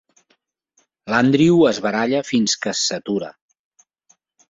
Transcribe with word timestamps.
L'Andrew 1.13 1.63
es 1.73 1.81
baralla 1.89 2.25
fins 2.33 2.59
que 2.65 2.75
es 2.75 2.85
satura. 2.91 3.33